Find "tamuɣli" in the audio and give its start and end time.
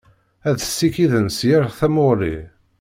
1.77-2.35